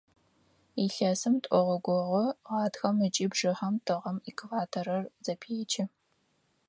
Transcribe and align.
Илъэсым 0.83 1.35
тӀогъогогъо– 1.43 2.25
гъатхэм 2.47 2.97
ыкӀи 3.07 3.25
бжыхьэм 3.31 3.75
тыгъэм 3.85 4.17
экваторыр 4.29 5.03
зэпечы. 5.25 5.83